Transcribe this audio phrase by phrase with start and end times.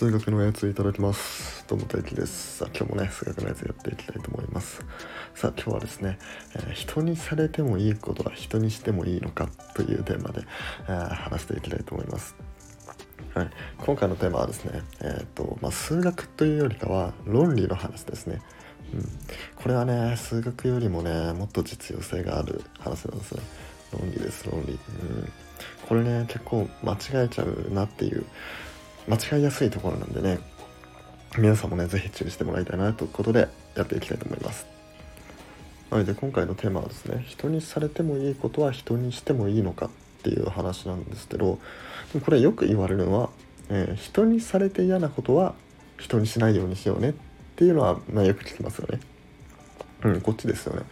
[0.00, 1.62] 数学のやついただきます。
[1.68, 2.56] どうも大輝です。
[2.56, 4.82] さあ今日もね数学のやつやっていきたいと思います。
[5.34, 6.18] さあ今日はですね、
[6.54, 10.40] えー人にされてもいいことは人にしてもいいのかというテーマで、
[10.88, 12.34] えー話していきたいと思います。
[13.34, 18.40] はい、今回のテーマはですね、えーとまあ、数学というよりかは論理の話ですね、
[18.94, 19.04] うん、
[19.54, 23.42] これはね数学よりもねもっと実用性がある話なんですね
[23.92, 24.78] 論理です論理、うん、
[25.86, 28.24] これね結構間違えちゃうなっていう
[29.10, 30.38] 間違いやすいところなんでね
[31.36, 34.66] 皆さんもね是非注意してもらいたいなということでやっていきたいと思います
[35.90, 39.90] はい、で今回のテーマはですね人にされてもいいことは人にしてもいいのかっ
[40.22, 41.58] ていう話なんですけど
[42.12, 43.30] でもこれよく言われるのは、
[43.70, 45.54] えー人にされて嫌なことは
[45.98, 47.12] 人にしないようにしようねっ
[47.56, 49.00] ていうのは、まあ、よく聞きますよね。
[50.04, 50.82] うん、こっちですよね。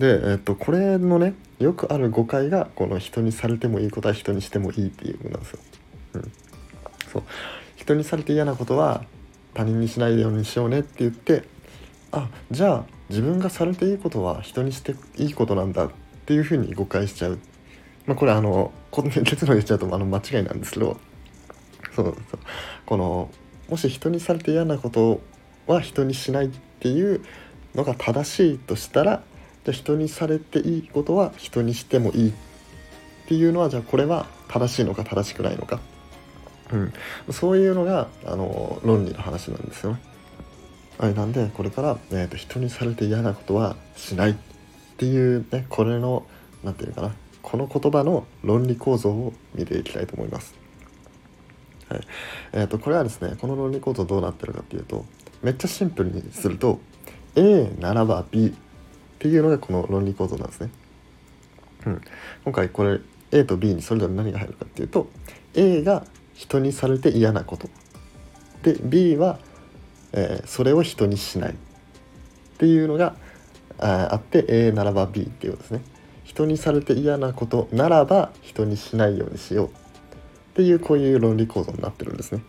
[0.00, 5.60] で、えっとこれのねよくある誤解がこの人にされてもいいことは人にしてもいいっていう部分なんですよ。
[6.14, 6.32] うん、
[7.12, 7.22] そう。
[7.76, 9.04] 人にされて嫌なことは
[9.54, 11.42] 他人にしないようにしようねって言って
[12.12, 15.90] あじゃあ自分がされていいことは人にしていいことなんだっ
[16.26, 17.38] ていうふうに誤解しちゃう、
[18.06, 20.96] まあ、これあの結論言っちゃうとあの間違いなんですけど。
[21.94, 22.16] そうそう。
[22.86, 23.30] この
[23.68, 25.20] もし人にされて嫌なこと
[25.66, 26.48] は人にしないっ
[26.80, 27.22] ていう
[27.74, 29.22] のが正しいとしたら
[29.64, 32.32] じゃ人にされていいことは人にしてもいいっ
[33.26, 35.80] ていうのはじゃあこれは正しいのか正しくないのか、
[36.72, 36.92] うん、
[37.32, 40.00] そういうのがあの論理の話なんですよね。
[40.98, 44.34] はい、なんでこれから、えーと、人にされて嫌なことはしないっ
[44.96, 46.24] ていうねこれの
[46.62, 50.54] 何て言うかなこの言葉の論理構造を見ていきたいと思います。
[51.88, 52.00] はい
[52.52, 55.04] えーと、これはですねこの論理構造どうなってるかっていうと
[55.42, 56.80] めっちゃシンプルにすると
[57.34, 58.52] A ならば B っ
[59.18, 60.70] ていうのがこの論理構造なんですね。
[61.86, 62.00] うん、
[62.44, 63.00] 今回これ
[63.32, 65.08] A と B にそれぞれ何が入るかっていうと
[65.54, 67.68] A が人にされて嫌なこと。
[68.62, 69.38] で B は
[70.12, 71.54] えー、それを人にしないっ
[72.58, 73.14] ていうのが
[73.78, 75.82] ああって A ならば B っていうですね。
[76.24, 79.70] 人にされて嫌なことならば人にしないようにしようっ
[80.54, 82.42] ていうこういう論理構造になってるんですね。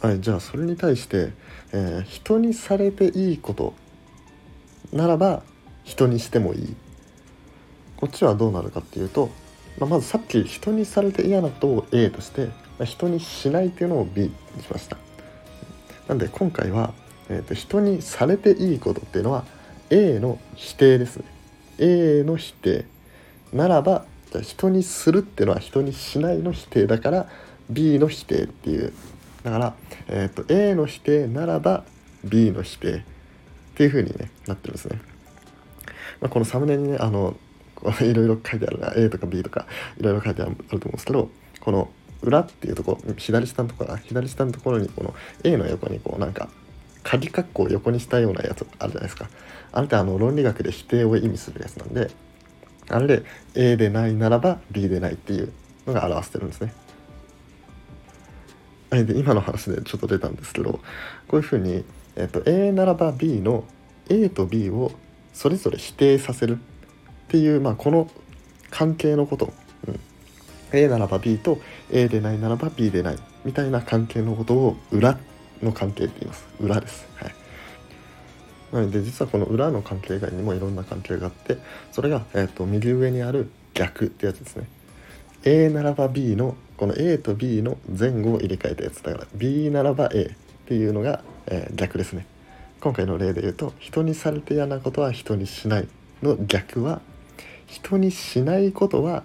[0.00, 1.32] はい、じゃあそれに対して、
[1.72, 3.74] えー、人にされていいこと
[4.92, 5.42] ならば
[5.82, 6.76] 人にしてもいい。
[7.96, 9.30] こっちはどうなるかっていうと、
[9.78, 14.22] まあ、まずさっき人にされて嫌なことを A として、まあ、人にしないっていうのを B
[14.56, 14.96] にしました。
[16.08, 16.92] なんで今回は、
[17.28, 19.44] えーと、人にされていいことっていうのは
[19.90, 21.24] A の否定ですね。
[21.78, 22.84] A の否定。
[23.52, 27.28] ならばじゃ人にするっていうのは人にしないの否定だから
[27.70, 28.92] B の否定っていう。
[29.44, 29.74] だから、
[30.08, 31.84] えーと、A の否定ならば
[32.24, 33.02] B の否定っ
[33.76, 35.00] ていう風に、ね、なってるんですね、
[36.20, 37.36] まあ、このサムネにねあの
[38.00, 38.92] いろいろ書いてあるな。
[38.96, 39.66] A とか B とか
[39.98, 41.30] いろいろ書いてあると思うんですけど
[41.60, 41.90] この
[42.22, 46.48] 裏っていうところ左下のところ左下のところにこの A の横にこうなんか
[47.02, 49.28] 鍵括弧を横にしたようなやつあるじゃないですか。
[49.72, 52.10] あれってあの論理学で否定を意味するやつなんで
[52.88, 53.22] あれで
[53.54, 55.52] A でないならば B でないっていう
[55.86, 56.72] のが表してるんですね。
[58.90, 60.80] で今の話でちょっと出たんですけどこ
[61.32, 61.84] ういうふうに、
[62.14, 63.64] えっと、A ならば B の
[64.08, 64.92] A と B を
[65.32, 66.58] それぞれ否定させる
[67.24, 68.10] っていう、まあ、この
[68.70, 69.52] 関係のこと、
[69.86, 70.00] うん、
[70.72, 71.58] A ならば B と
[71.90, 73.18] A でないならば B でない。
[73.44, 75.18] みたいな関係のことを裏
[75.62, 76.46] の関係って言います。
[76.60, 77.06] 裏です。
[77.16, 77.34] はい。
[78.72, 81.58] なので実はこの裏の関係以外にもいろんな関係があって
[81.92, 84.66] それが、えーと、右上にある逆ってやつですね。
[85.44, 92.26] A ならば B のこの A と B の前後を入れ替えたやつだから B ならば A っていうのが、えー、逆ですね。
[92.80, 95.88] 今回の例で言うと人にされて嫌なことは人にしない
[96.22, 97.00] の逆は
[97.66, 99.24] 人にしないことは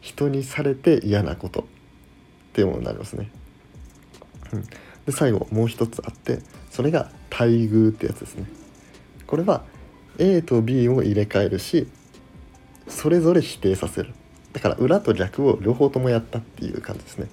[0.00, 1.64] 人にされて嫌なことっ
[2.52, 3.30] ていうものになりますね。
[4.52, 4.62] うん、
[5.06, 6.40] で最後もう一つあって
[6.70, 8.46] それが待遇ってやつですね。
[9.26, 9.64] これは
[10.18, 11.86] A と B を入れ替えるし
[12.88, 14.14] それぞれ否定させる
[14.52, 17.28] だから裏と逆を両方ともやったっていう感じですね。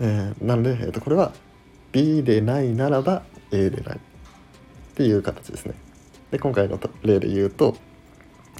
[0.00, 1.32] えー、なので、えー、とこれは
[1.92, 3.22] B でないならば
[3.52, 4.00] A でないっ
[4.94, 5.74] ていう形ですね。
[6.30, 7.76] で今回の例で言うと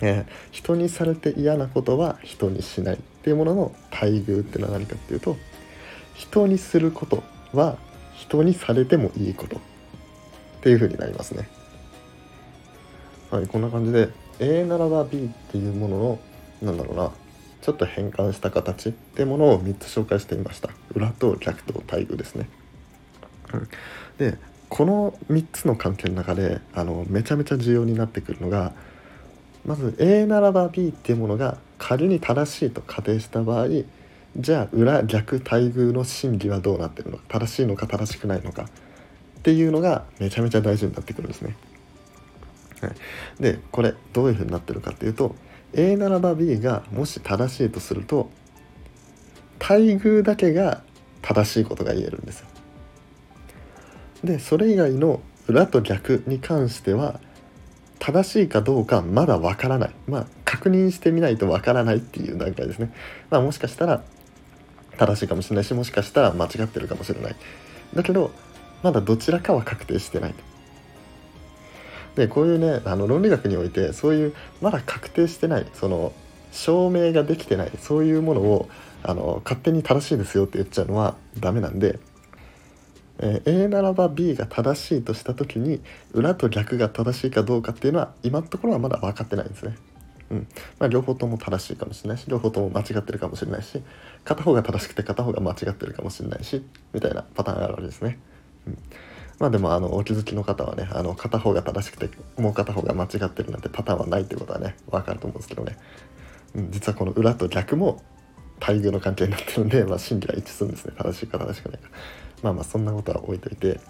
[0.03, 5.37] えー、人にされて嫌なことは人にしないっていうものの待遇っていうのは何かっていうと
[6.15, 7.23] 人にすること
[7.53, 7.79] は
[8.15, 9.61] 人にされてもいいことっ
[10.63, 11.49] ていうふうになりますね。
[13.31, 14.09] はい、こんな感じで
[14.41, 16.19] A ならば B っていうものの
[16.63, 17.13] なんだろうな
[17.61, 20.71] ちょっと変換した形っていうものを3つ紹介してみました。
[20.95, 22.49] 裏と逆と待遇ですね。
[23.53, 23.69] うん、
[24.19, 28.73] でこの3つの関係の中であのめちゃめちゃ重要になってくるのが
[29.65, 33.69] まず A ならば B っていうものが仮に正しいと仮定した場合
[34.37, 38.65] じゃあ裏逆対偶の真偽はどうなってるのか正しいのか正しくないのか
[39.39, 41.57] っていうのがめちゃめちゃ大事になってくるんですね。
[42.81, 45.35] はい、でこれどういうふうになってるかっていうと
[45.73, 48.31] A ならば B がもし正しいとすると
[49.59, 50.83] 対偶だけが
[51.23, 52.47] 正しいことが言えるんですよ。
[54.25, 57.21] でそれ以外の裏と逆に関しては
[57.99, 59.91] 正しいかどうかまだわからない。
[60.07, 62.93] まあ確認してみないとわからないっていう段階ですね。
[63.31, 64.03] まあもしかしたら
[64.97, 67.37] 正しいかもしれないしもしかしたら間違ってるかもしれない。
[67.95, 68.31] だけど
[68.83, 70.35] まだどちらかは確定してない。
[72.17, 76.13] でこういうねあの論理学においてそういうまだ確定してないその
[76.51, 78.69] 証明ができてないそういうものを
[79.03, 81.99] あの勝手に正しいですよって言っちゃうのはダメなんで、
[83.21, 85.81] え、A ならば B が正しいとした時に
[86.13, 89.77] 裏と逆が正しいかどうかっていうのは今のところはまだ分かってないんですね。
[90.31, 90.47] うん。
[90.79, 93.83] まあ、両方とも正しいかもしれないし両方とも間違ってるかもしれないし
[94.25, 96.63] 片方が正しくて片方が間違ってるかもしれないし
[96.93, 98.19] みたいなパターンがあるわけですね。
[98.67, 98.79] うん、
[99.39, 102.11] まあでもあのお気づきの方はねあの片方が正しくて
[102.41, 105.77] もう片方が間違ってるなんてパターンはないってことはね分かると思うんですけどね、
[106.55, 108.03] うん、実はこの裏と逆も
[108.61, 110.93] 対偶の関係になってるんで、まあ、真偽は一致するんですね。
[110.97, 111.89] 正しいか正しくないか。
[112.43, 113.81] まあまあそんなことは置いといて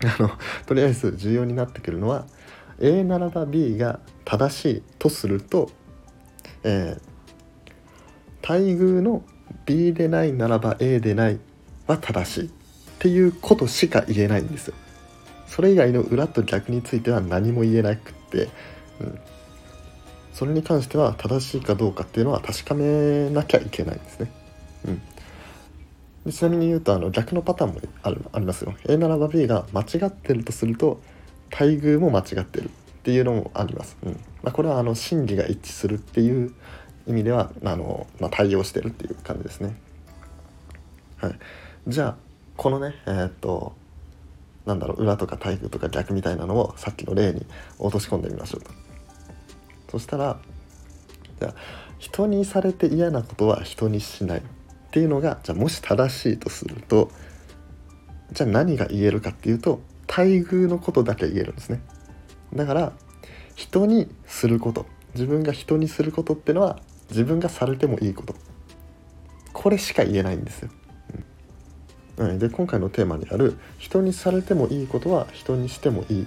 [0.18, 0.30] あの
[0.66, 2.26] とりあえず重要になってくるのは
[2.80, 5.70] A ならば B が正しいとすると、
[6.62, 7.00] えー、
[8.42, 9.22] 対偶の
[9.66, 11.38] B でないならば A でない
[11.86, 12.50] は正しいっ
[13.00, 14.74] ていうことしか言えないんですよ。
[15.46, 18.48] それ以外の裏と逆については何も言えなくって、
[19.00, 19.18] うん、
[20.32, 24.30] それに関しては正しいかどうかっていうのは確かめなきゃいけないんですね。
[24.86, 25.02] うん、
[26.32, 28.74] ちなみに言うとあの逆のパターンもあるありますよ。
[28.88, 31.00] A ならば B が間違ってるとすると
[31.50, 32.70] 待遇も間違ってるっ
[33.02, 33.96] ていうのもあります。
[34.02, 36.54] うんまあ、これはあの真偽が一致するっていう
[37.06, 39.76] 意味ではあの、まあ、対応してるっていう感じですね。
[41.16, 41.38] はい、
[41.88, 42.16] じゃあ
[42.56, 43.74] このねえー、っと
[44.66, 47.46] なんだろう裏とか対偶とか逆みたいなのをさっきの例に
[47.78, 48.70] 落とし込んでみましょうと。
[49.90, 50.38] そしたら
[51.40, 51.54] じゃあ
[51.98, 54.42] 人にされて嫌なことは人にしない
[54.88, 57.10] っていうのがじゃあもし正しいとすると
[58.32, 61.80] じゃあ何が言えるかっていうと待遇のことだけ言えるんですね。
[62.54, 62.92] だから
[63.54, 66.80] 人にすること自分が人にすることってのは
[67.10, 68.34] 自分がされてもいいこと。
[69.52, 70.70] これしか言えないんですよ、
[72.18, 76.26] うん、で今回のテーマにある人にされてもいいことは人にしてもいいっ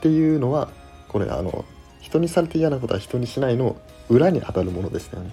[0.00, 0.70] ていうのは
[1.08, 1.64] これあの
[2.00, 3.76] 人にされて嫌なことは人にしないの
[4.08, 5.32] 裏に当たるものでしたよね。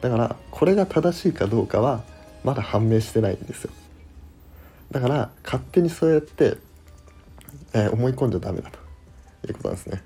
[0.00, 2.04] だからこれが正しいかどうかは
[2.44, 3.70] まだ判明してないんですよ。
[4.90, 6.58] だから勝手にそうやって
[7.72, 8.78] えー、思い込んじゃダメだと。
[9.46, 10.02] いうことなんですね。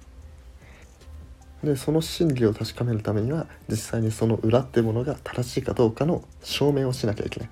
[1.62, 7.50] でその真理を確かめるためには実際にその裏っていうものが正しいかどうかの証明をしなきゃいけない。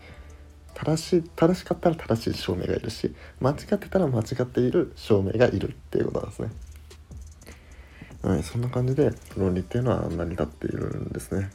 [0.75, 6.51] 正しい正しかったら正しい証明がいるし間違ってたら間違っている証明がいるっていうことなんですね。
[8.23, 11.51] はいそんな感じで論理っていうのは成り立っているんですね、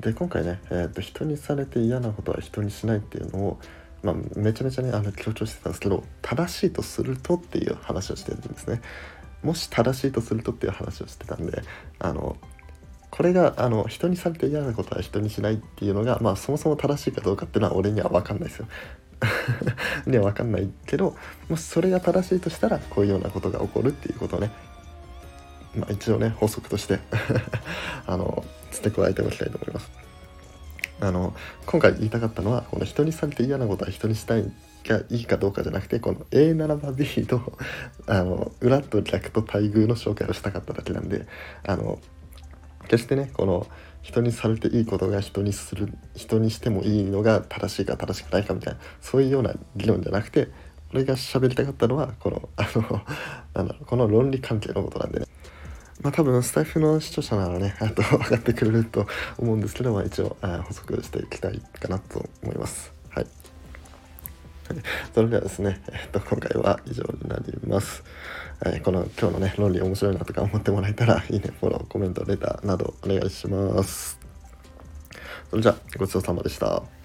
[0.00, 3.60] で今回ね、えーと人にされて嫌なことは人にしないっていうのを
[4.02, 8.80] まあ、めちゃめちゃねあの強調してたんですけど正しいとするとっていう話をしてるんですね
[9.42, 11.62] もし正しいとするとっていう話をしてたんで
[11.98, 12.36] あの
[13.10, 18.68] これがあの人にされて嫌なことは人にしないっていうのが、まあ、そもそも正しいかどうかっていうのは俺には分かんないですよ。
[20.06, 21.14] には分かんないけど
[21.50, 24.50] もしそれが正しいとしたらこういうようなことが起こるっていうことをね、
[25.74, 26.98] まあ、一応ね法則として
[28.06, 29.90] あの付け加えておきたいと思います。
[31.00, 31.34] あの
[31.64, 34.52] 今回言いたかったのはこの人にされて嫌なことは人にしたい
[34.86, 37.40] がいいかどうかじゃなくてこの A ならば B と
[38.06, 41.26] あの裏と逆と待遇の紹介をしたかっただけなんで
[41.66, 41.98] あの
[42.88, 43.66] 決してねこの
[44.02, 50.48] 人にされていいことが人にする人にしてもいいのが正しいか正しくないかみたいなそういうような議論じゃなくて
[50.92, 53.02] 俺が喋りたかったのはこのあの
[53.54, 55.26] なんだろうこの論理関係のことなんでね
[56.02, 59.06] まあ多分スタイフの視聴者ならね、 あと分かってくれると
[59.38, 62.92] 思うんですけど、まあ一応補足していきたいかなと思います。
[63.10, 63.26] はい。
[65.14, 68.02] それではですね、えっと、今回は以上になります。
[68.64, 74.18] はい、この今日のね、論理面白いなとか思ってもらえたら、いいね、フォロー、コメント、レターなどお願いします。
[75.50, 76.99] それじゃあ、ごちそうさまでした。